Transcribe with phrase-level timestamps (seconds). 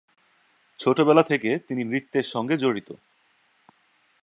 [0.79, 2.89] ছোটবেলা থেকে তিনি নৃত্যের সাথে জড়িত।